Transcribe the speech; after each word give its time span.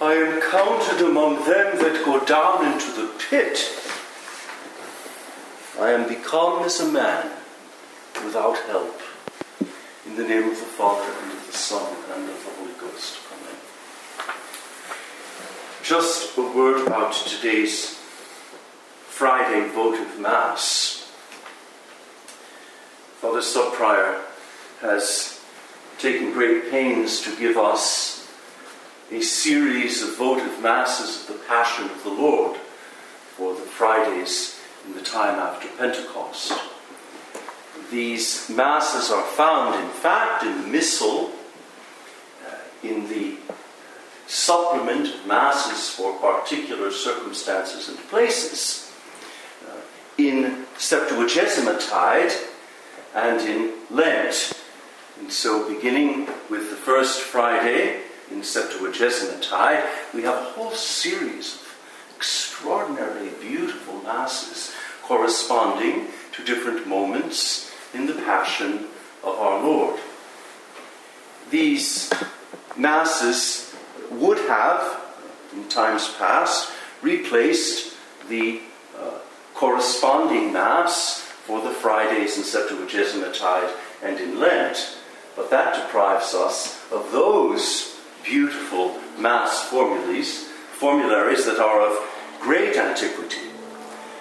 I 0.00 0.14
am 0.14 0.40
counted 0.40 1.04
among 1.04 1.44
them 1.44 1.76
that 1.78 2.04
go 2.04 2.24
down 2.24 2.72
into 2.72 2.92
the 2.92 3.10
pit. 3.28 3.58
I 5.76 5.90
am 5.90 6.08
become 6.08 6.62
as 6.62 6.78
a 6.78 6.86
man 6.88 7.32
without 8.24 8.56
help. 8.68 9.00
In 10.06 10.14
the 10.14 10.22
name 10.22 10.44
of 10.44 10.50
the 10.50 10.66
Father, 10.66 11.10
and 11.22 11.32
of 11.32 11.46
the 11.48 11.52
Son, 11.52 11.96
and 12.14 12.30
of 12.30 12.44
the 12.44 12.50
Holy 12.50 12.74
Ghost. 12.78 13.18
Amen. 13.32 13.56
Just 15.82 16.38
a 16.38 16.42
word 16.42 16.86
about 16.86 17.12
today's 17.12 17.94
Friday 19.08 19.68
votive 19.68 20.20
Mass. 20.20 21.10
Father 23.20 23.40
Subprior 23.40 24.20
has 24.80 25.40
taken 25.98 26.32
great 26.32 26.70
pains 26.70 27.20
to 27.22 27.36
give 27.36 27.56
us 27.56 28.17
a 29.10 29.22
series 29.22 30.02
of 30.02 30.16
votive 30.18 30.62
Masses 30.62 31.22
of 31.22 31.28
the 31.28 31.44
Passion 31.44 31.86
of 31.86 32.02
the 32.02 32.10
Lord 32.10 32.56
for 33.36 33.54
the 33.54 33.60
Fridays 33.60 34.60
in 34.86 34.94
the 34.94 35.00
time 35.00 35.38
after 35.38 35.66
Pentecost. 35.78 36.52
These 37.90 38.50
Masses 38.50 39.10
are 39.10 39.22
found, 39.22 39.82
in 39.82 39.90
fact, 39.90 40.42
in 40.42 40.62
the 40.62 40.68
Missal, 40.68 41.30
uh, 42.46 42.56
in 42.82 43.08
the 43.08 43.36
supplement 44.26 45.14
of 45.14 45.26
Masses 45.26 45.88
for 45.88 46.12
particular 46.18 46.90
circumstances 46.90 47.88
and 47.88 47.96
places, 48.10 48.92
uh, 49.66 49.80
in 50.18 50.66
Septuagesima 50.76 51.88
Tide, 51.88 52.32
and 53.14 53.40
in 53.40 53.72
Lent. 53.90 54.52
And 55.18 55.32
so, 55.32 55.66
beginning 55.66 56.26
with 56.50 56.68
the 56.68 56.76
first 56.76 57.22
Friday 57.22 58.02
in 58.30 58.40
Septuagesima 58.40 59.40
Tide, 59.42 59.84
we 60.14 60.22
have 60.22 60.36
a 60.36 60.50
whole 60.50 60.72
series 60.72 61.54
of 61.54 61.76
extraordinarily 62.16 63.30
beautiful 63.40 64.00
Masses 64.02 64.74
corresponding 65.02 66.08
to 66.32 66.44
different 66.44 66.86
moments 66.86 67.70
in 67.94 68.06
the 68.06 68.14
Passion 68.14 68.86
of 69.24 69.38
our 69.38 69.62
Lord. 69.62 69.98
These 71.50 72.12
Masses 72.76 73.74
would 74.10 74.38
have, 74.38 75.00
in 75.52 75.68
times 75.68 76.14
past, 76.18 76.72
replaced 77.02 77.96
the 78.28 78.60
uh, 78.98 79.18
corresponding 79.54 80.52
Mass 80.52 81.20
for 81.20 81.62
the 81.62 81.70
Fridays 81.70 82.36
in 82.36 82.42
Septuagesima 82.42 83.36
Tide 83.36 83.72
and 84.02 84.18
in 84.20 84.38
Lent. 84.38 84.98
But 85.34 85.50
that 85.50 85.74
deprives 85.74 86.34
us 86.34 86.84
of 86.92 87.10
those 87.12 87.97
beautiful 88.28 89.00
Mass 89.18 89.68
formulas, 89.68 90.44
formularies 90.76 91.44
that 91.46 91.58
are 91.58 91.80
of 91.80 91.98
great 92.40 92.76
antiquity. 92.76 93.48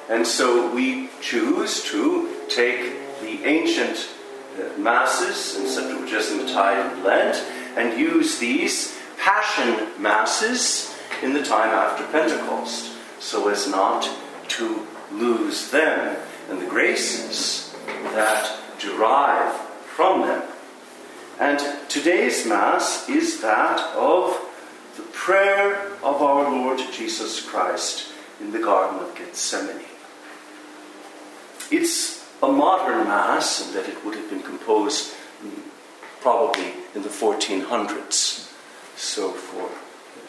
And 0.09 0.25
so 0.25 0.73
we 0.73 1.09
choose 1.21 1.83
to 1.91 2.29
take 2.49 3.21
the 3.21 3.43
ancient 3.43 4.09
uh, 4.57 4.77
Masses 4.79 5.55
in 5.57 5.65
Septuagesima 5.65 6.47
and 6.55 7.03
Lent 7.03 7.35
and 7.75 7.99
use 7.99 8.39
these 8.39 8.97
Passion 9.19 9.87
Masses 10.01 10.95
in 11.21 11.33
the 11.33 11.43
time 11.43 11.69
after 11.69 12.05
Pentecost 12.07 12.93
so 13.19 13.49
as 13.49 13.67
not 13.67 14.09
to 14.47 14.87
lose 15.11 15.69
them 15.71 16.17
and 16.49 16.61
the 16.61 16.65
graces 16.65 17.75
that 18.13 18.57
derive 18.79 19.53
from 19.85 20.21
them. 20.21 20.43
And 21.39 21.59
today's 21.87 22.47
Mass 22.47 23.07
is 23.07 23.41
that 23.41 23.79
of 23.95 24.35
the 24.95 25.03
prayer 25.03 25.91
of 26.01 26.23
our 26.23 26.49
Lord 26.49 26.79
Jesus 26.91 27.47
Christ 27.47 28.11
in 28.39 28.51
the 28.51 28.59
Garden 28.59 28.99
of 28.99 29.13
Gethsemane. 29.13 29.85
It's 31.69 32.27
a 32.41 32.47
modern 32.47 33.07
Mass 33.07 33.67
in 33.67 33.75
that 33.75 33.87
it 33.87 34.03
would 34.03 34.15
have 34.15 34.31
been 34.31 34.41
composed 34.41 35.13
probably 36.21 36.73
in 36.95 37.03
the 37.03 37.09
1400s. 37.09 38.51
So 38.95 39.31
for 39.31 39.69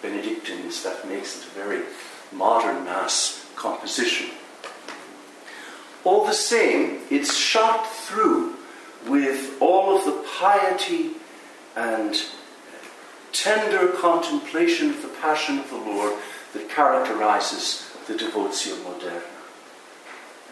Benedictines, 0.02 0.82
that 0.82 1.08
makes 1.08 1.38
it 1.38 1.46
a 1.46 1.50
very 1.50 1.84
modern 2.32 2.84
Mass 2.84 3.46
composition. 3.56 4.28
All 6.04 6.26
the 6.26 6.34
same, 6.34 7.00
it's 7.10 7.34
shot 7.34 7.90
through 7.90 8.56
with 9.06 9.56
all 9.60 9.77
piety 10.38 11.10
and 11.74 12.22
tender 13.32 13.88
contemplation 13.88 14.90
of 14.90 15.02
the 15.02 15.08
passion 15.20 15.58
of 15.58 15.68
the 15.68 15.76
Lord 15.76 16.14
that 16.52 16.70
characterizes 16.70 17.90
the 18.06 18.14
Devotio 18.14 18.76
Moderna. 18.84 19.22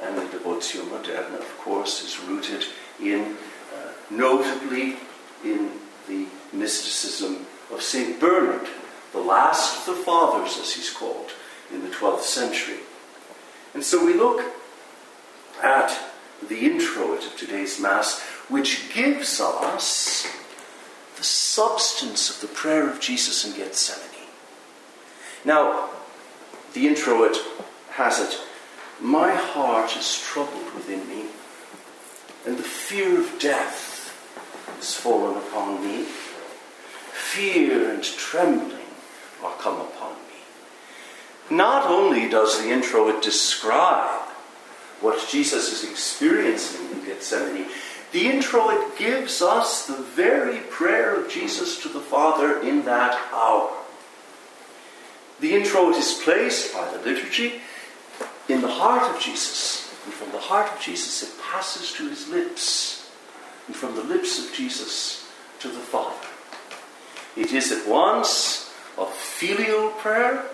And 0.03 0.19
the 0.19 0.39
Devotio 0.39 0.83
Moderna, 0.83 1.39
of 1.39 1.59
course, 1.59 2.03
is 2.03 2.21
rooted 2.21 2.65
in, 3.01 3.37
uh, 3.75 3.93
notably, 4.11 4.97
in 5.45 5.71
the 6.09 6.27
mysticism 6.53 7.47
of 7.73 7.81
St. 7.81 8.19
Bernard, 8.19 8.67
the 9.13 9.21
last 9.21 9.87
of 9.89 9.97
the 9.97 10.03
fathers, 10.03 10.59
as 10.59 10.73
he's 10.73 10.91
called, 10.91 11.31
in 11.73 11.83
the 11.83 11.91
12th 11.91 12.23
century. 12.23 12.81
And 13.73 13.85
so 13.85 14.05
we 14.05 14.15
look 14.15 14.43
at 15.63 15.97
the 16.49 16.61
introit 16.61 17.25
of 17.27 17.37
today's 17.37 17.81
Mass, 17.81 18.21
which 18.49 18.93
gives 18.95 19.41
us 19.41 20.27
the 21.17 21.25
substance 21.25 22.31
of 22.31 22.41
the 22.41 22.55
prayer 22.55 22.89
of 22.89 23.01
Jesus 23.01 23.45
in 23.45 23.57
Gethsemane. 23.57 24.29
Now, 25.45 25.91
the 26.75 26.87
introit 26.87 27.37
has 27.91 28.21
it 28.21 28.41
My 29.01 29.35
heart 29.35 29.97
is 29.97 30.21
troubled 30.21 30.75
within 30.75 31.07
me, 31.09 31.27
and 32.47 32.59
the 32.59 32.63
fear 32.63 33.21
of 33.21 33.39
death 33.39 34.13
has 34.77 34.95
fallen 34.95 35.37
upon 35.37 35.83
me. 35.83 36.05
Fear 37.13 37.95
and 37.95 38.05
trembling 38.05 38.87
are 39.43 39.55
come 39.57 39.81
upon 39.81 40.15
me. 40.15 41.57
Not 41.57 41.87
only 41.87 42.29
does 42.29 42.61
the 42.61 42.71
introit 42.71 43.23
describe 43.23 44.16
what 45.07 45.29
Jesus 45.29 45.73
is 45.73 45.89
experiencing 45.89 46.91
in 46.91 47.05
Gethsemane, 47.05 47.69
the 48.11 48.27
introit 48.27 48.99
gives 48.99 49.41
us 49.41 49.87
the 49.87 50.03
very 50.03 50.59
prayer 50.59 51.15
of 51.15 51.31
Jesus 51.31 51.81
to 51.83 51.89
the 51.89 52.01
Father 52.01 52.61
in 52.61 52.85
that 52.87 53.17
hour. 53.33 53.73
The 55.39 55.55
intro 55.55 55.91
is 55.91 56.21
placed 56.25 56.75
by 56.75 56.91
the 56.91 56.99
liturgy 56.99 57.61
in 58.49 58.63
the 58.63 58.69
heart 58.83 59.15
of 59.15 59.23
Jesus, 59.23 59.95
and 60.05 60.13
from 60.13 60.33
the 60.33 60.41
heart 60.41 60.73
of 60.73 60.81
Jesus 60.81 61.23
it 61.23 61.41
passes 61.41 61.93
to 61.93 62.09
his 62.09 62.29
lips, 62.29 63.09
and 63.69 63.77
from 63.77 63.95
the 63.95 64.03
lips 64.03 64.45
of 64.45 64.53
Jesus 64.53 65.31
to 65.61 65.69
the 65.69 65.75
Father. 65.75 66.27
It 67.37 67.53
is 67.53 67.71
at 67.71 67.87
once 67.87 68.75
a 68.99 69.07
filial 69.07 69.91
prayer, 69.91 70.47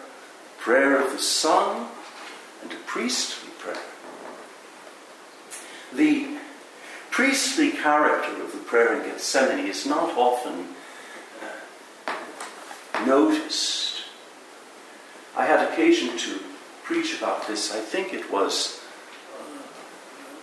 prayer 0.59 1.01
of 1.03 1.11
the 1.11 1.23
Son, 1.23 1.89
and 2.61 2.71
a 2.71 2.77
priestly 2.85 3.49
prayer. 3.59 3.83
The 5.95 6.39
priestly 7.23 7.71
character 7.71 8.43
of 8.43 8.51
the 8.51 8.59
prayer 8.59 9.01
in 9.01 9.09
Gethsemane 9.09 9.69
is 9.69 9.87
not 9.87 10.11
often 10.19 10.67
uh, 12.09 13.07
noticed. 13.07 14.03
I 15.37 15.47
had 15.47 15.73
occasion 15.73 16.19
to 16.19 16.41
preach 16.83 17.17
about 17.17 17.47
this, 17.47 17.73
I 17.73 17.79
think 17.79 18.13
it 18.13 18.33
was 18.33 18.81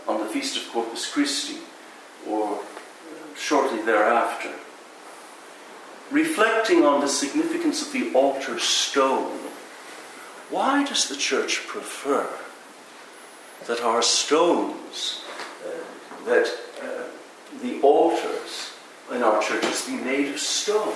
uh, 0.08 0.12
on 0.14 0.22
the 0.22 0.28
Feast 0.28 0.56
of 0.56 0.72
Corpus 0.72 1.12
Christi 1.12 1.58
or 2.26 2.62
shortly 3.36 3.82
thereafter, 3.82 4.54
reflecting 6.10 6.86
on 6.86 7.02
the 7.02 7.10
significance 7.10 7.82
of 7.82 7.92
the 7.92 8.14
altar 8.14 8.58
stone. 8.58 9.38
Why 10.50 10.86
does 10.86 11.10
the 11.10 11.18
church 11.18 11.68
prefer 11.68 12.30
that 13.68 13.82
our 13.82 14.02
stones 14.02 15.20
that 16.26 16.48
uh, 16.82 17.04
the 17.62 17.82
altars 17.82 18.74
in 19.12 19.24
our 19.24 19.42
churches 19.42 19.88
be 19.88 19.96
made 19.96 20.28
of 20.28 20.40
stone. 20.40 20.96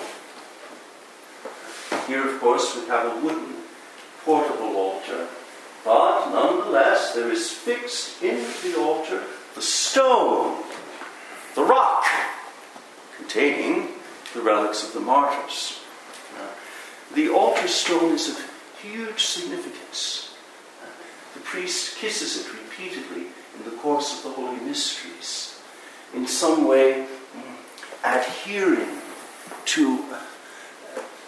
Here, 2.07 2.27
of 2.27 2.39
course, 2.39 2.75
we 2.75 2.85
have 2.87 3.05
a 3.05 3.19
wooden 3.25 3.55
portable 4.23 4.75
altar, 4.75 5.27
but 5.83 6.31
nonetheless, 6.31 7.13
there 7.13 7.31
is 7.31 7.49
fixed 7.49 8.21
into 8.21 8.69
the 8.69 8.79
altar 8.79 9.23
the 9.55 9.61
stone, 9.61 10.63
the 11.55 11.63
rock, 11.63 12.05
containing 13.17 13.89
the 14.33 14.41
relics 14.41 14.83
of 14.83 14.93
the 14.93 14.99
martyrs. 14.99 15.79
The 17.13 17.29
altar 17.29 17.67
stone 17.67 18.13
is 18.13 18.29
of 18.29 18.51
huge 18.81 19.23
significance. 19.23 20.32
Uh, 21.33 21.39
the 21.39 21.39
priest 21.39 21.97
kisses 21.97 22.45
it 22.45 22.53
repeatedly 22.53 23.27
in 23.57 23.65
the 23.65 23.77
course 23.77 24.17
of 24.17 24.23
the 24.23 24.29
Holy 24.29 24.59
Mysteries, 24.61 25.59
in 26.13 26.27
some 26.27 26.67
way 26.67 27.05
mm, 27.35 27.43
adhering 28.03 29.01
to 29.65 30.03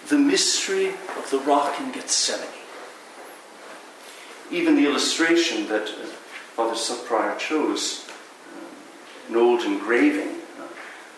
the 0.10 0.18
mystery 0.18 0.90
of 0.90 1.28
the 1.32 1.40
rock 1.40 1.80
in 1.80 1.92
Gethsemane. 1.92 2.48
Even 4.52 4.76
the 4.76 4.86
illustration 4.86 5.68
that 5.68 5.84
uh, 5.84 6.06
Father 6.56 6.76
Subprior 6.76 7.38
chose, 7.40 8.08
uh, 8.08 9.30
an 9.30 9.36
old 9.36 9.62
engraving 9.62 10.42
uh, 10.60 10.68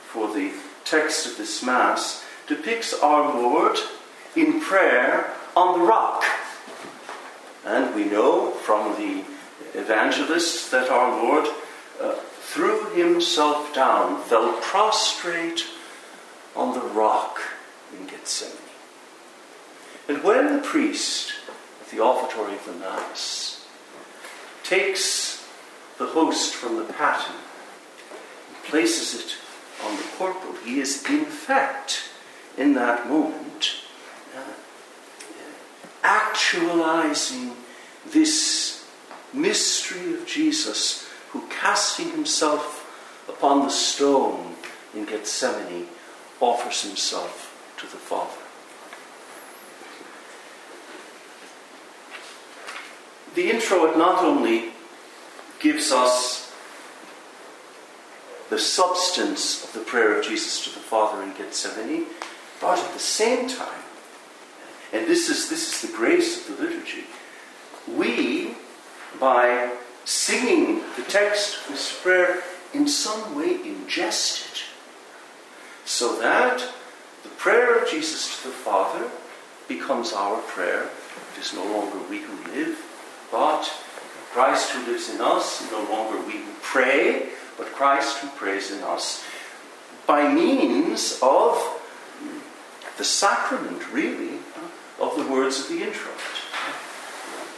for 0.08 0.34
the 0.34 0.54
text 0.86 1.26
of 1.26 1.38
this 1.38 1.62
Mass, 1.62 2.24
depicts 2.48 2.94
our 3.02 3.36
Lord 3.42 3.78
in 4.36 4.62
prayer 4.62 5.34
on 5.56 5.78
the 5.78 5.86
rock. 5.86 6.17
And 7.68 7.94
we 7.94 8.06
know 8.06 8.52
from 8.52 8.96
the 8.96 9.26
evangelists 9.78 10.72
that 10.72 10.90
our 10.90 11.22
Lord 11.22 11.46
uh, 12.02 12.16
threw 12.40 12.96
himself 12.96 13.74
down, 13.76 14.24
fell 14.24 14.54
prostrate 14.62 15.66
on 16.56 16.74
the 16.74 16.86
rock 16.86 17.42
in 17.92 18.08
Gethsemane. 18.08 18.58
And 20.08 20.24
when 20.24 20.56
the 20.56 20.64
priest 20.64 21.34
at 21.82 21.90
the 21.90 22.02
offertory 22.02 22.54
of 22.54 22.66
the 22.66 22.72
Mass 22.72 23.68
takes 24.64 25.46
the 25.98 26.06
host 26.06 26.54
from 26.54 26.78
the 26.78 26.86
paten 26.86 27.36
and 27.36 28.64
places 28.64 29.20
it 29.20 29.36
on 29.86 29.98
the 29.98 30.04
corporal, 30.18 30.56
he 30.64 30.80
is 30.80 31.04
in 31.10 31.26
fact, 31.26 32.04
in 32.58 32.76
that 32.76 33.10
moment, 33.10 33.77
actualizing 36.48 37.52
this 38.06 38.86
mystery 39.34 40.14
of 40.14 40.26
Jesus 40.26 41.10
who, 41.32 41.44
casting 41.50 42.12
himself 42.12 42.86
upon 43.28 43.64
the 43.64 43.70
stone 43.70 44.56
in 44.96 45.04
Gethsemane, 45.04 45.88
offers 46.40 46.84
himself 46.84 47.54
to 47.78 47.86
the 47.86 47.98
Father. 47.98 48.42
The 53.36 53.52
intro 53.52 53.98
not 53.98 54.24
only 54.24 54.72
gives 55.60 55.92
us 55.92 56.54
the 58.50 58.58
substance 58.58 59.66
of 59.66 59.74
the 59.74 59.82
prayer 59.82 60.18
of 60.18 60.26
Jesus 60.26 60.64
to 60.64 60.70
the 60.70 60.80
Father 60.80 61.22
in 61.24 61.34
Gethsemane, 61.34 62.06
but 62.62 62.80
at 62.80 62.94
the 62.94 63.00
same 63.00 63.50
time, 63.50 63.84
and 64.94 65.06
this 65.06 65.30
is, 65.30 65.50
this 65.50 65.84
is 65.84 65.90
the 65.90 65.98
grace 65.98 66.50
of 66.50 66.58
the 66.58 66.64
liturgy, 66.64 67.04
we, 67.88 68.56
by 69.20 69.72
singing 70.06 70.82
the 70.96 71.04
text 71.04 71.62
of 71.62 71.68
this 71.70 72.02
prayer, 72.02 72.42
in 72.74 72.88
some 72.88 73.36
way 73.36 73.58
ingest 73.58 74.52
it. 74.52 74.64
So 75.86 76.20
that 76.20 76.60
the 77.24 77.30
prayer 77.30 77.80
of 77.80 77.90
Jesus 77.90 78.42
to 78.42 78.50
the 78.50 78.54
Father 78.54 79.10
becomes 79.68 80.14
our 80.14 80.38
prayer. 80.42 80.90
It 81.34 81.40
is 81.40 81.54
no 81.54 81.64
longer 81.64 81.98
we 82.10 82.20
who 82.20 82.52
live, 82.52 82.78
but 83.32 83.72
Christ 84.32 84.72
who 84.72 84.92
lives 84.92 85.10
in 85.10 85.22
us, 85.22 85.70
no 85.72 85.84
longer 85.92 86.22
we 86.22 86.34
who 86.34 86.52
pray, 86.62 87.30
but 87.58 87.68
Christ 87.68 88.20
who 88.20 88.28
prays 88.30 88.72
in 88.72 88.84
us. 88.84 89.26
By 90.06 90.32
means 90.32 91.20
of 91.22 91.58
the 92.98 93.04
sacrament, 93.04 93.92
really, 93.92 94.27
words 95.38 95.60
of 95.60 95.70
the 95.70 95.84
introit. 95.84 96.18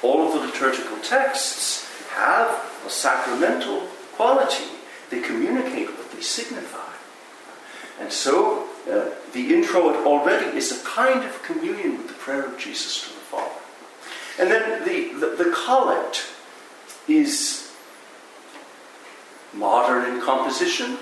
All 0.04 0.28
of 0.28 0.34
the 0.34 0.46
liturgical 0.46 0.98
texts 0.98 1.90
have 2.10 2.50
a 2.86 2.90
sacramental 2.90 3.88
quality. 4.14 4.66
They 5.10 5.22
communicate 5.22 5.88
what 5.88 6.12
they 6.12 6.22
signify. 6.22 6.92
And 8.00 8.12
so 8.12 8.68
uh, 8.90 9.12
the 9.34 9.54
introit 9.54 9.96
already 10.06 10.58
is 10.58 10.72
a 10.72 10.86
kind 10.86 11.24
of 11.24 11.42
communion 11.44 11.98
with 11.98 12.08
the 12.10 12.14
prayer 12.16 12.46
of 12.46 12.58
Jesus 12.58 13.02
to 13.04 13.10
the 13.10 13.26
Father. 13.32 13.60
And 14.40 14.52
then 14.52 14.86
the, 14.86 15.14
the, 15.20 15.44
the 15.44 15.52
collect 15.52 16.26
is 17.08 17.72
modern 19.54 20.14
in 20.14 20.22
composition 20.22 20.98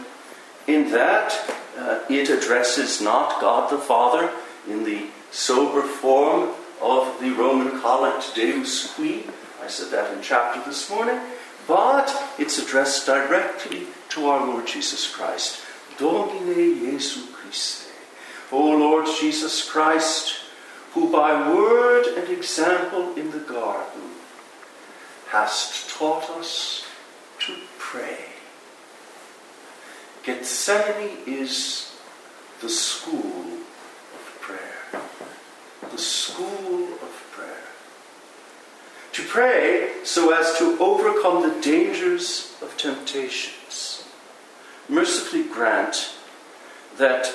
in 0.67 0.91
that 0.91 1.33
uh, 1.77 1.99
it 2.09 2.29
addresses 2.29 3.01
not 3.01 3.41
God 3.41 3.71
the 3.71 3.77
Father 3.77 4.31
in 4.67 4.83
the 4.83 5.07
sober 5.31 5.81
form 5.81 6.53
of 6.81 7.19
the 7.19 7.31
Roman 7.31 7.79
collect 7.81 8.35
Deus 8.35 8.93
qui. 8.93 9.25
I 9.63 9.67
said 9.67 9.91
that 9.91 10.13
in 10.13 10.21
chapter 10.21 10.61
this 10.69 10.89
morning. 10.89 11.19
But 11.67 12.33
it's 12.39 12.57
addressed 12.57 13.05
directly 13.05 13.87
to 14.09 14.27
our 14.27 14.45
Lord 14.45 14.67
Jesus 14.67 15.13
Christ. 15.13 15.61
Domine 15.97 16.79
Jesu 16.79 17.31
Christe. 17.33 17.89
O 18.51 18.69
Lord 18.77 19.05
Jesus 19.19 19.69
Christ, 19.69 20.35
who 20.93 21.11
by 21.11 21.51
word 21.53 22.05
and 22.17 22.29
example 22.29 23.13
in 23.15 23.31
the 23.31 23.39
garden 23.39 24.15
hast 25.27 25.89
taught 25.89 26.29
us 26.29 26.85
to 27.39 27.53
pray. 27.77 28.17
Gethsemane 30.23 31.17
is 31.25 31.93
the 32.61 32.69
school 32.69 33.45
of 34.13 34.37
prayer. 34.41 35.01
The 35.91 35.97
school 35.97 36.93
of 36.93 37.27
prayer. 37.31 37.63
To 39.13 39.23
pray 39.37 39.91
so 40.03 40.33
as 40.33 40.57
to 40.57 40.75
overcome 40.79 41.47
the 41.47 41.61
dangers 41.61 42.55
of 42.59 42.75
temptations. 42.75 44.03
Mercifully 44.89 45.43
grant 45.43 46.15
that 46.97 47.27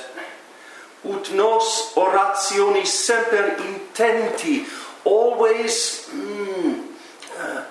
ut 1.09 1.33
nos 1.33 1.93
orationi 1.95 2.85
semper 2.85 3.55
intenti, 3.63 4.67
always 5.05 6.09
mm, 6.11 6.89
uh, 7.39 7.65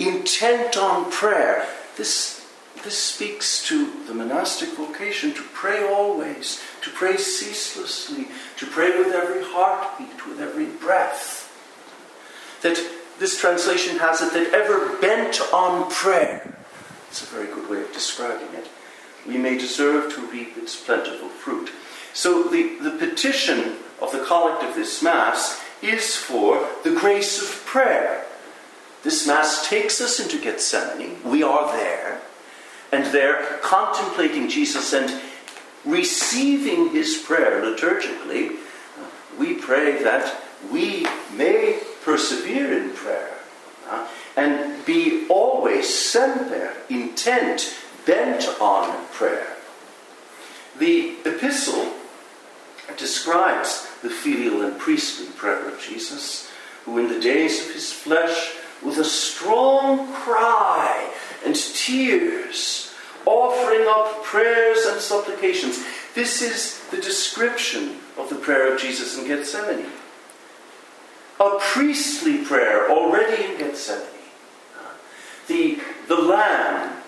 intent 0.00 0.76
on 0.76 1.08
prayer. 1.12 1.64
This, 1.96 2.44
this 2.82 2.98
speaks 2.98 3.64
to 3.68 4.04
the 4.08 4.14
monastic 4.14 4.70
vocation 4.70 5.32
to 5.32 5.42
pray 5.52 5.86
always, 5.86 6.60
to 6.82 6.90
pray 6.90 7.16
ceaselessly, 7.16 8.26
to 8.56 8.66
pray 8.66 8.98
with 8.98 9.14
every 9.14 9.44
heartbeat, 9.44 10.26
with 10.26 10.40
every 10.40 10.66
breath. 10.66 11.42
That 12.62 12.78
this 13.18 13.38
translation 13.38 13.98
has 13.98 14.20
it 14.20 14.32
that 14.32 14.52
ever 14.52 14.96
bent 15.00 15.40
on 15.52 15.90
prayer. 15.90 16.56
It's 17.08 17.22
a 17.22 17.26
very 17.26 17.46
good 17.46 17.68
way 17.70 17.82
of 17.82 17.92
describing 17.92 18.52
it. 18.54 18.68
We 19.26 19.38
may 19.38 19.56
deserve 19.56 20.12
to 20.14 20.26
reap 20.26 20.56
its 20.56 20.76
plentiful 20.76 21.28
fruit. 21.28 21.70
So 22.12 22.44
the, 22.44 22.76
the 22.80 22.90
petition 22.90 23.76
of 24.00 24.12
the 24.12 24.24
collect 24.24 24.62
of 24.62 24.74
this 24.74 25.02
Mass 25.02 25.62
is 25.82 26.16
for 26.16 26.68
the 26.82 26.94
grace 26.94 27.40
of 27.40 27.64
prayer. 27.64 28.24
This 29.02 29.26
Mass 29.26 29.68
takes 29.68 30.00
us 30.00 30.18
into 30.18 30.40
Gethsemane. 30.40 31.22
We 31.24 31.42
are 31.42 31.72
there. 31.76 32.20
And 32.92 33.06
there, 33.06 33.58
contemplating 33.62 34.48
Jesus 34.48 34.92
and 34.92 35.20
receiving 35.84 36.90
his 36.90 37.16
prayer 37.16 37.62
liturgically, 37.62 38.56
we 39.38 39.54
pray 39.54 40.02
that 40.02 40.36
we 40.70 41.06
may 41.36 41.80
persevere 42.04 42.72
in 42.76 42.90
prayer 42.90 43.34
uh, 43.88 44.06
and 44.36 44.84
be 44.84 45.26
always 45.28 45.88
semper 45.88 46.72
intent, 46.90 47.74
bent 48.06 48.48
on 48.60 49.06
prayer. 49.08 49.56
The 50.78 51.16
epistle 51.24 51.92
describes 52.96 53.88
the 54.02 54.10
filial 54.10 54.62
and 54.62 54.78
priestly 54.78 55.26
prayer 55.36 55.68
of 55.68 55.80
Jesus, 55.80 56.50
who 56.84 56.98
in 56.98 57.08
the 57.08 57.20
days 57.20 57.66
of 57.66 57.72
his 57.72 57.92
flesh, 57.92 58.52
with 58.82 58.98
a 58.98 59.04
strong 59.04 60.12
cry 60.12 61.10
and 61.44 61.54
tears, 61.54 62.92
offering 63.24 63.86
up 63.88 64.22
prayers 64.22 64.84
and 64.84 65.00
supplications. 65.00 65.82
This 66.14 66.42
is 66.42 66.86
the 66.90 67.00
description 67.00 67.96
of 68.18 68.28
the 68.28 68.34
prayer 68.34 68.72
of 68.72 68.80
Jesus 68.80 69.18
in 69.18 69.26
Gethsemane. 69.26 69.86
A 71.40 71.58
priestly 71.60 72.44
prayer 72.44 72.90
already 72.90 73.44
in 73.44 73.58
Gethsemane. 73.58 74.06
The, 75.48 75.80
the 76.08 76.16
lamb 76.16 77.02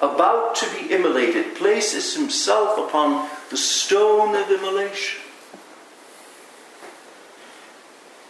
about 0.00 0.54
to 0.56 0.66
be 0.74 0.92
immolated 0.92 1.54
places 1.54 2.16
himself 2.16 2.78
upon 2.78 3.28
the 3.50 3.56
stone 3.56 4.34
of 4.34 4.50
immolation. 4.50 5.20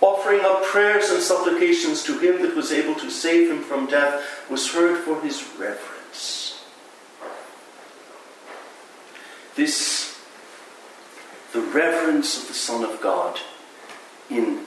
Offering 0.01 0.41
up 0.41 0.65
prayers 0.65 1.11
and 1.11 1.23
supplications 1.23 2.03
to 2.03 2.19
him 2.19 2.43
that 2.43 2.57
was 2.57 2.73
able 2.73 2.95
to 2.97 3.11
save 3.11 3.51
him 3.51 3.63
from 3.63 3.87
death 3.87 4.51
was 4.51 4.73
heard 4.73 4.99
for 4.99 5.21
his 5.21 5.43
reverence. 5.59 6.65
This, 9.55 10.19
the 11.53 11.61
reverence 11.61 12.37
of 12.41 12.49
the 12.49 12.55
Son 12.55 12.85
of 12.85 13.01
God 13.01 13.39
in 14.29 14.67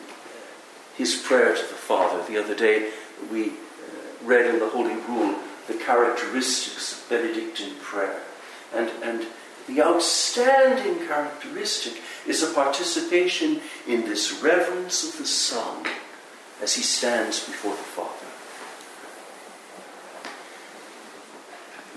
his 0.97 1.15
prayer 1.15 1.55
to 1.55 1.61
the 1.61 1.75
Father. 1.75 2.23
The 2.27 2.41
other 2.41 2.55
day 2.55 2.91
we 3.31 3.49
uh, 3.49 3.53
read 4.23 4.45
in 4.45 4.59
the 4.59 4.69
Holy 4.69 4.95
Rule 4.95 5.35
the 5.67 5.73
characteristics 5.73 6.93
of 6.93 7.09
Benedictine 7.09 7.75
prayer. 7.81 8.21
And, 8.73 8.89
and 9.03 9.27
the 9.67 9.81
outstanding 9.81 11.07
characteristic 11.07 12.01
is 12.27 12.43
a 12.43 12.53
participation 12.53 13.61
in 13.87 14.01
this 14.01 14.41
reverence 14.41 15.03
of 15.03 15.17
the 15.17 15.25
Son 15.25 15.85
as 16.61 16.75
he 16.75 16.83
stands 16.83 17.45
before 17.45 17.71
the 17.71 17.77
Father. 17.77 18.11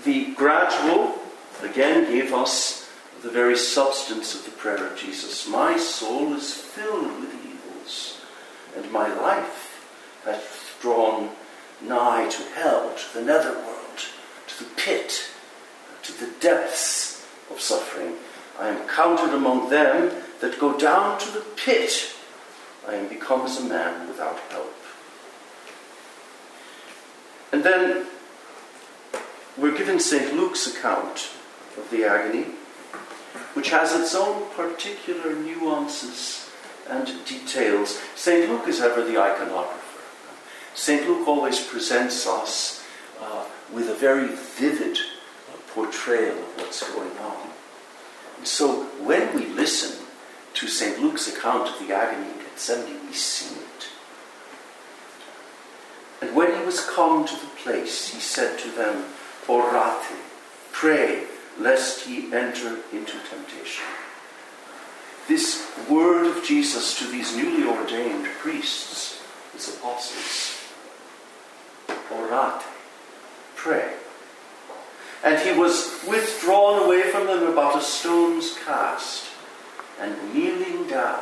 The 0.03 0.33
gradual, 0.33 1.19
again, 1.61 2.05
gave 2.05 2.33
us 2.33 2.89
the 3.21 3.29
very 3.29 3.57
substance 3.57 4.33
of 4.33 4.45
the 4.45 4.51
prayer 4.51 4.87
of 4.87 4.97
Jesus. 4.97 5.47
My 5.47 5.77
soul 5.77 6.33
is 6.33 6.53
filled 6.53 7.19
with 7.19 7.48
and 8.75 8.91
my 8.91 9.13
life 9.13 10.21
hath 10.25 10.77
drawn 10.81 11.29
nigh 11.81 12.29
to 12.29 12.43
hell, 12.55 12.93
to 12.95 13.19
the 13.19 13.25
netherworld, 13.25 13.97
to 14.47 14.63
the 14.63 14.69
pit, 14.75 15.31
to 16.03 16.11
the 16.13 16.31
depths 16.39 17.25
of 17.49 17.59
suffering. 17.61 18.15
I 18.59 18.69
am 18.69 18.87
counted 18.87 19.33
among 19.33 19.69
them 19.69 20.11
that 20.41 20.59
go 20.59 20.77
down 20.77 21.19
to 21.19 21.31
the 21.31 21.45
pit. 21.55 22.13
I 22.87 22.95
am 22.95 23.07
become 23.07 23.41
as 23.41 23.59
a 23.59 23.63
man 23.63 24.07
without 24.07 24.39
help. 24.49 24.73
And 27.51 27.63
then 27.63 28.05
we're 29.57 29.77
given 29.77 29.99
St. 29.99 30.35
Luke's 30.35 30.67
account 30.67 31.29
of 31.77 31.87
the 31.91 32.03
agony, 32.03 32.45
which 33.53 33.69
has 33.69 33.99
its 33.99 34.15
own 34.15 34.49
particular 34.55 35.33
nuances 35.33 36.48
and 36.89 37.05
details. 37.25 37.99
St. 38.15 38.49
Luke 38.49 38.67
is 38.67 38.81
ever 38.81 39.03
the 39.03 39.13
iconographer. 39.13 40.01
St. 40.73 41.07
Luke 41.07 41.27
always 41.27 41.65
presents 41.65 42.27
us 42.27 42.83
uh, 43.21 43.45
with 43.73 43.89
a 43.89 43.93
very 43.93 44.27
vivid 44.27 44.97
uh, 44.97 45.57
portrayal 45.73 46.37
of 46.37 46.57
what's 46.57 46.91
going 46.93 47.17
on. 47.17 47.49
And 48.37 48.47
so 48.47 48.83
when 49.03 49.33
we 49.35 49.45
listen 49.47 50.05
to 50.53 50.67
St. 50.67 51.01
Luke's 51.01 51.27
account 51.27 51.69
of 51.69 51.87
the 51.87 51.93
agony 51.93 52.31
in 52.31 52.37
Gethsemane, 52.39 53.07
we 53.07 53.13
see 53.13 53.55
it. 53.55 53.87
And 56.21 56.35
when 56.35 56.57
he 56.57 56.65
was 56.65 56.85
come 56.85 57.25
to 57.25 57.35
the 57.35 57.51
place, 57.63 58.09
he 58.09 58.19
said 58.19 58.59
to 58.59 58.69
them, 58.71 59.05
Orate, 59.47 60.15
pray, 60.71 61.23
lest 61.57 62.07
ye 62.07 62.31
enter 62.33 62.79
into 62.91 63.13
temptation. 63.29 63.85
This 65.29 65.71
word 65.87 66.25
of 66.25 66.43
Jesus 66.43 66.97
to 66.97 67.05
these 67.05 67.37
newly 67.37 67.63
ordained 67.63 68.25
priests, 68.39 69.21
his 69.53 69.75
apostles, 69.75 70.57
orate, 72.11 72.63
pray. 73.55 73.93
And 75.23 75.37
he 75.37 75.51
was 75.51 76.03
withdrawn 76.09 76.81
away 76.83 77.03
from 77.03 77.27
them 77.27 77.43
about 77.43 77.77
a 77.77 77.81
stone's 77.81 78.57
cast, 78.65 79.25
and 79.99 80.33
kneeling 80.33 80.87
down, 80.87 81.21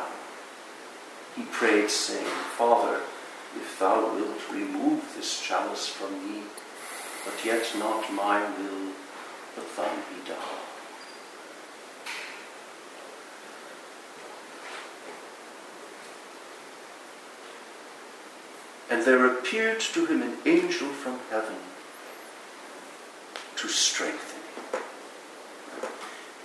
he 1.36 1.42
prayed, 1.42 1.90
saying, 1.90 2.24
Father, 2.56 3.02
if 3.56 3.78
thou 3.78 4.14
wilt 4.14 4.40
remove 4.50 5.04
this 5.16 5.38
chalice 5.42 5.86
from 5.86 6.12
me, 6.26 6.44
but 7.26 7.44
yet 7.44 7.70
not 7.78 8.10
my 8.14 8.40
will, 8.40 8.92
but 9.54 9.76
thine 9.76 10.00
be 10.08 10.26
done. 10.26 10.67
And 18.90 19.04
there 19.04 19.26
appeared 19.26 19.80
to 19.80 20.06
him 20.06 20.22
an 20.22 20.36
angel 20.46 20.88
from 20.88 21.18
heaven 21.30 21.56
to 23.56 23.68
strengthen 23.68 24.40
him. 24.40 24.80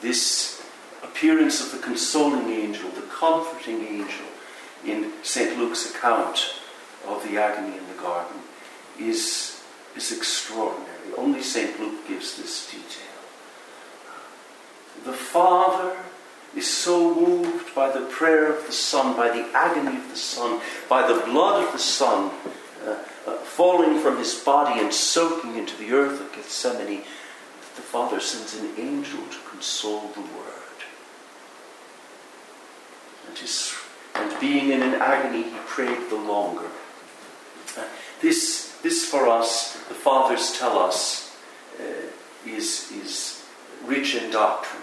This 0.01 0.61
appearance 1.01 1.61
of 1.61 1.71
the 1.71 1.77
consoling 1.77 2.49
angel, 2.49 2.89
the 2.89 3.01
comforting 3.01 3.81
angel, 3.85 4.25
in 4.85 5.13
St. 5.23 5.57
Luke's 5.57 5.93
account 5.93 6.55
of 7.07 7.23
the 7.23 7.37
agony 7.37 7.77
in 7.77 7.87
the 7.87 8.01
garden 8.01 8.41
is, 8.99 9.63
is 9.95 10.11
extraordinary. 10.11 10.89
Only 11.17 11.41
St. 11.41 11.79
Luke 11.79 12.07
gives 12.07 12.37
this 12.37 12.69
detail. 12.69 13.13
The 15.05 15.13
Father 15.13 15.97
is 16.55 16.71
so 16.71 17.15
moved 17.15 17.73
by 17.73 17.91
the 17.91 18.05
prayer 18.07 18.51
of 18.51 18.65
the 18.65 18.71
Son, 18.71 19.15
by 19.15 19.29
the 19.29 19.45
agony 19.55 19.97
of 19.97 20.09
the 20.09 20.15
Son, 20.15 20.61
by 20.87 21.07
the 21.07 21.19
blood 21.25 21.65
of 21.65 21.71
the 21.71 21.79
Son 21.79 22.31
uh, 22.85 22.97
uh, 23.25 23.37
falling 23.37 23.99
from 23.99 24.17
his 24.17 24.35
body 24.35 24.79
and 24.79 24.93
soaking 24.93 25.57
into 25.57 25.75
the 25.77 25.91
earth 25.91 26.21
of 26.21 26.31
Gethsemane, 26.33 27.01
that 27.01 27.75
the 27.75 27.81
Father 27.81 28.19
sends 28.19 28.59
an 28.59 28.69
angel 28.77 29.21
to 29.21 29.49
console 29.49 30.09
the 30.13 30.21
Word. 30.21 30.59
And, 33.27 33.37
his, 33.37 33.73
and 34.13 34.39
being 34.39 34.69
in 34.69 34.83
an 34.83 34.95
agony, 34.95 35.43
he 35.43 35.57
prayed 35.65 36.09
the 36.09 36.15
longer. 36.15 36.69
Uh, 37.75 37.85
this, 38.21 38.77
this 38.83 39.09
for 39.09 39.27
us, 39.27 39.73
the 39.87 39.95
Fathers 39.95 40.55
tell 40.59 40.77
us, 40.77 41.35
uh, 41.79 41.83
is, 42.45 42.91
is 42.91 43.43
rich 43.85 44.13
in 44.15 44.29
doctrine 44.29 44.82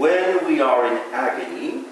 when 0.00 0.46
we 0.46 0.62
are 0.62 0.86
in 0.86 0.96
agony, 1.12 1.84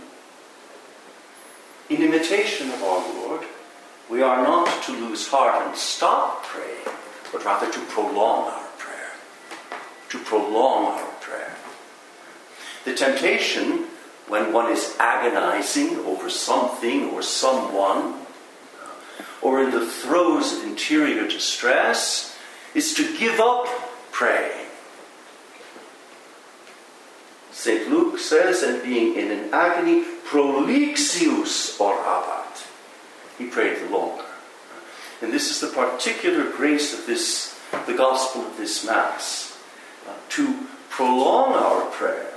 in 1.91 2.03
imitation 2.03 2.71
of 2.71 2.83
our 2.83 3.07
Lord, 3.17 3.43
we 4.09 4.23
are 4.23 4.43
not 4.43 4.83
to 4.85 4.93
lose 4.93 5.29
heart 5.29 5.67
and 5.67 5.77
stop 5.77 6.43
praying, 6.45 6.87
but 7.31 7.45
rather 7.45 7.71
to 7.71 7.81
prolong 7.81 8.49
our 8.49 8.67
prayer. 8.79 9.11
To 10.09 10.19
prolong 10.21 10.87
our 10.87 11.11
prayer. 11.21 11.55
The 12.87 12.95
temptation, 12.95 13.85
when 14.27 14.55
one 14.55 14.73
is 14.73 14.97
agonizing 14.99 15.99
over 16.07 16.31
something 16.31 17.11
or 17.11 17.21
someone, 17.21 18.23
or 19.43 19.63
in 19.63 19.71
the 19.71 19.85
throes 19.85 20.55
of 20.55 20.65
interior 20.65 21.29
distress, 21.29 22.35
is 22.75 22.95
to 22.95 23.19
give 23.19 23.39
up 23.39 23.67
praying 24.13 24.68
St. 27.59 27.91
Luke 27.91 28.21
says, 28.21 28.63
and 28.63 28.81
being 28.85 29.17
in 29.17 29.33
an 29.33 29.53
agony, 29.53 30.05
prolixius 30.25 31.77
orabat. 31.79 32.65
He 33.37 33.47
prayed 33.47 33.91
longer. 33.91 34.25
And 35.21 35.33
this 35.33 35.51
is 35.51 35.59
the 35.59 35.67
particular 35.67 36.53
grace 36.53 36.97
of 36.97 37.05
this, 37.07 37.59
the 37.89 37.95
gospel 37.95 38.43
of 38.43 38.57
this 38.57 38.87
Mass, 38.87 39.59
uh, 40.07 40.13
to 40.29 40.69
prolong 40.89 41.55
our 41.55 41.87
prayer 41.87 42.33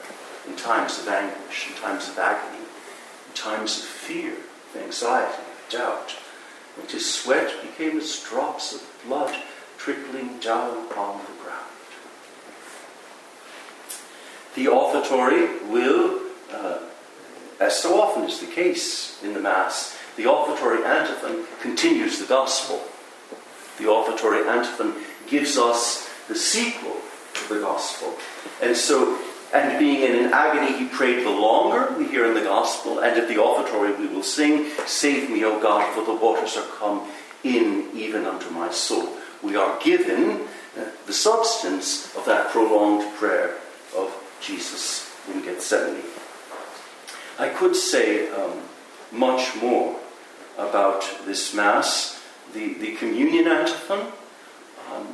in 0.48 0.56
times 0.56 0.98
of 0.98 1.08
anguish, 1.08 1.70
in 1.70 1.76
times 1.76 2.10
of 2.10 2.18
agony, 2.18 2.66
in 3.28 3.34
times 3.36 3.78
of 3.78 3.86
fear, 3.86 4.34
of 4.34 4.82
anxiety, 4.82 5.38
of 5.38 5.70
doubt. 5.70 6.16
And 6.82 6.90
his 6.90 7.08
sweat 7.14 7.54
became 7.62 8.00
as 8.00 8.24
drops 8.28 8.74
of 8.74 8.82
blood 9.06 9.36
trickling 9.78 10.40
down 10.40 10.88
upon 10.88 11.20
the 11.20 11.41
the 14.56 14.68
offertory 14.68 15.64
will, 15.70 16.20
uh, 16.52 16.80
as 17.60 17.78
so 17.78 18.02
often 18.02 18.24
is 18.24 18.40
the 18.40 18.48
case 18.48 19.22
in 19.24 19.34
the 19.34 19.40
Mass, 19.40 19.98
the 20.18 20.26
offertory 20.26 20.84
antiphon 20.84 21.46
continues 21.62 22.20
the 22.20 22.26
Gospel. 22.26 22.82
The 23.78 23.88
offertory 23.88 24.48
antiphon 24.48 24.96
gives 25.28 25.58
us 25.58 26.10
the 26.28 26.36
sequel 26.36 26.98
to 27.34 27.54
the 27.54 27.62
Gospel. 27.62 28.14
And 28.62 28.76
so, 28.76 29.20
and 29.54 29.80
being 29.80 30.02
in 30.04 30.26
an 30.26 30.34
agony, 30.34 30.78
he 30.78 30.86
prayed 30.86 31.26
the 31.26 31.30
longer, 31.30 31.94
we 31.98 32.06
hear 32.08 32.26
in 32.26 32.34
the 32.34 32.42
Gospel, 32.42 33.00
and 33.00 33.18
at 33.18 33.28
the 33.28 33.38
offertory 33.38 33.94
we 33.94 34.08
will 34.08 34.24
sing, 34.24 34.70
Save 34.86 35.30
me, 35.30 35.44
O 35.46 35.60
God, 35.62 35.94
for 35.94 36.04
the 36.04 36.14
waters 36.14 36.58
are 36.58 36.68
come 36.78 37.08
in 37.44 37.90
even 37.94 38.26
unto 38.26 38.50
my 38.50 38.70
soul. 38.72 39.18
We 39.42 39.56
are 39.56 39.80
given 39.80 40.42
uh, 40.78 40.86
the 41.06 41.14
substance 41.14 42.16
of 42.16 42.26
that 42.26 42.52
prolonged 42.52 43.16
prayer 43.16 43.58
Jesus 44.42 45.16
in 45.32 45.44
Gethsemane. 45.44 46.04
I 47.40 47.50
could 47.50 47.76
say 47.76 48.30
um, 48.30 48.60
much 49.12 49.56
more 49.56 50.00
about 50.58 51.04
this 51.26 51.54
Mass. 51.54 52.22
The, 52.54 52.74
the 52.74 52.96
communion 52.96 53.48
antiphon 53.48 54.12
um, 54.92 55.08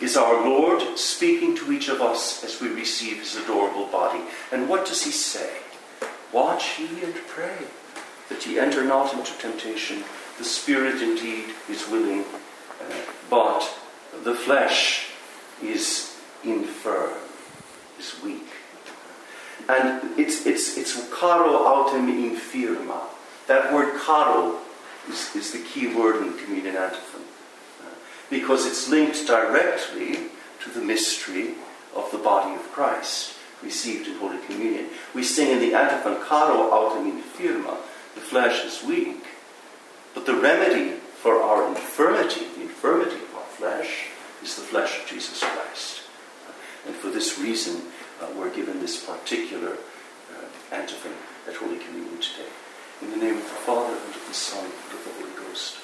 is 0.00 0.16
our 0.16 0.48
Lord 0.48 0.98
speaking 0.98 1.56
to 1.56 1.72
each 1.72 1.88
of 1.88 2.00
us 2.00 2.44
as 2.44 2.60
we 2.60 2.68
receive 2.68 3.18
his 3.18 3.36
adorable 3.36 3.86
body. 3.86 4.22
And 4.52 4.68
what 4.68 4.86
does 4.86 5.02
he 5.02 5.10
say? 5.10 5.50
Watch 6.32 6.78
ye 6.78 7.02
and 7.02 7.14
pray 7.26 7.56
that 8.28 8.46
ye 8.46 8.58
enter 8.58 8.84
not 8.84 9.12
into 9.14 9.32
temptation. 9.38 10.04
The 10.36 10.44
spirit 10.44 11.02
indeed 11.02 11.46
is 11.68 11.88
willing, 11.88 12.20
uh, 12.20 12.94
but 13.28 13.68
the 14.22 14.34
flesh 14.34 15.08
is 15.62 16.16
infirm, 16.44 17.14
is 17.98 18.14
weak. 18.22 18.46
And 19.68 20.18
it's, 20.18 20.46
it's, 20.46 20.78
it's 20.78 20.94
caro 21.10 21.52
autem 21.52 22.08
infirma. 22.08 23.02
That 23.46 23.72
word 23.72 24.00
caro 24.00 24.58
is, 25.08 25.34
is 25.36 25.52
the 25.52 25.58
key 25.58 25.94
word 25.94 26.22
in 26.22 26.32
the 26.32 26.42
communion 26.42 26.76
antiphon. 26.76 27.22
Uh, 27.80 27.94
because 28.30 28.66
it's 28.66 28.88
linked 28.88 29.26
directly 29.26 30.30
to 30.62 30.70
the 30.70 30.80
mystery 30.80 31.54
of 31.94 32.10
the 32.12 32.18
body 32.18 32.54
of 32.54 32.62
Christ. 32.72 33.34
received 33.62 34.06
in 34.06 34.14
Holy 34.18 34.38
Communion. 34.46 34.86
We 35.14 35.22
sing 35.22 35.50
in 35.50 35.60
the 35.60 35.74
antiphon, 35.74 36.22
Caro 36.22 36.70
autem 36.70 37.20
infirma, 37.20 37.76
the 38.14 38.20
flesh 38.20 38.64
is 38.64 38.82
weak. 38.84 39.24
But 40.14 40.26
the 40.26 40.34
remedy 40.34 40.96
for 41.22 41.42
our 41.42 41.68
infirmity, 41.68 42.46
the 42.56 42.62
infirmity 42.62 43.16
of 43.16 43.34
our 43.34 43.42
flesh, 43.42 44.08
is 44.42 44.56
the 44.56 44.62
flesh 44.62 45.00
of 45.00 45.06
Jesus 45.06 45.40
Christ. 45.40 46.02
And 46.86 46.94
for 46.94 47.10
this 47.10 47.38
reason, 47.38 47.76
uh, 47.76 47.97
were 48.36 48.50
given 48.50 48.80
this 48.80 49.04
particular 49.04 49.72
uh, 49.74 50.74
antiphon 50.74 51.12
at 51.46 51.54
Holy 51.56 51.78
Communion 51.78 52.20
today. 52.20 52.48
In 53.02 53.10
the 53.10 53.16
name 53.16 53.36
of 53.36 53.42
the 53.42 53.60
Father, 53.64 53.94
and 53.94 54.14
of 54.14 54.24
the 54.26 54.34
Son, 54.34 54.64
and 54.64 54.92
of 54.98 55.04
the 55.04 55.12
Holy 55.12 55.48
Ghost. 55.48 55.76